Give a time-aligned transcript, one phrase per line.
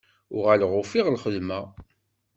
[0.35, 1.59] Uɣaleɣ ufiɣ lxedma.